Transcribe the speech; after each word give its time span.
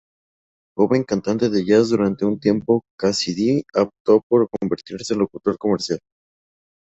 Joven 0.75 1.03
cantante 1.03 1.47
de 1.47 1.63
Jazz 1.63 1.89
durante 1.91 2.25
un 2.25 2.39
tiempo, 2.39 2.81
Cassidy 2.97 3.61
optó 3.75 4.21
por 4.27 4.49
convertirse 4.49 5.13
en 5.13 5.19
locutor 5.19 5.59
comercial. 5.59 5.99